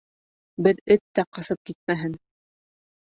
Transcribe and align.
Бер 0.67 0.79
эт 0.95 1.03
тә 1.19 1.25
ҡасып 1.39 1.61
китмәһен. 1.71 2.17